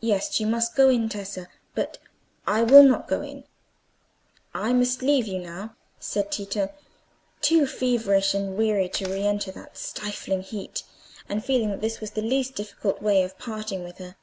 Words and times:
"Yes, 0.00 0.40
you 0.40 0.46
must 0.46 0.74
go 0.74 0.88
in, 0.88 1.10
Tessa; 1.10 1.48
but 1.74 1.98
I 2.46 2.62
will 2.62 2.82
not 2.82 3.06
go 3.06 3.20
in. 3.20 3.44
I 4.54 4.72
must 4.72 5.02
leave 5.02 5.26
you 5.26 5.40
now," 5.40 5.76
said 6.00 6.32
Tito, 6.32 6.72
too 7.42 7.66
feverish 7.66 8.32
and 8.32 8.56
weary 8.56 8.88
to 8.88 9.12
re 9.12 9.24
enter 9.26 9.52
that 9.52 9.76
stifling 9.76 10.40
heat, 10.40 10.84
and 11.28 11.44
feeling 11.44 11.68
that 11.68 11.82
this 11.82 12.00
was 12.00 12.12
the 12.12 12.22
least 12.22 12.54
difficult 12.54 13.02
way 13.02 13.22
of 13.22 13.36
parting 13.38 13.84
with 13.84 13.98
her. 13.98 14.16